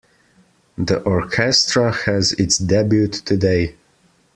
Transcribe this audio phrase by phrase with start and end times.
[0.79, 3.75] The orchestra has its debut today.